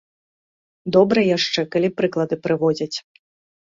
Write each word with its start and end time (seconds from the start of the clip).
Добра 0.95 1.19
яшчэ, 1.37 1.65
калі 1.75 1.93
прыклады 1.99 2.35
прыводзяць. 2.47 2.95